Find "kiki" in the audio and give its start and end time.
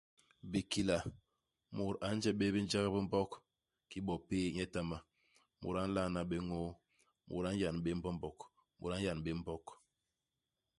3.89-3.99